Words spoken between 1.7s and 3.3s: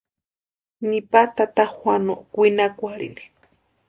Juanuo kwinakwarhini.